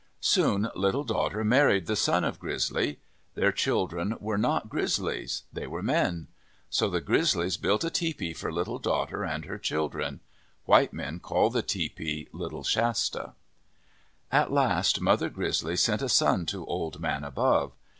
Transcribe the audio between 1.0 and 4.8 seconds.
Daughter married the son of Grizzly. Their children were not